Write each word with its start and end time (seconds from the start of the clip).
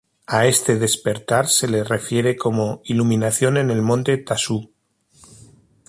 A 0.25 0.47
este 0.47 0.79
despertar 0.79 1.47
se 1.47 1.67
le 1.67 1.83
refiere 1.83 2.35
como 2.35 2.81
"iluminación 2.85 3.57
en 3.57 3.69
el 3.69 3.83
Monte 3.83 4.17
Ta-su". 4.17 4.73